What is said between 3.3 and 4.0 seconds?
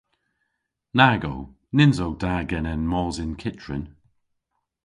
kyttrin.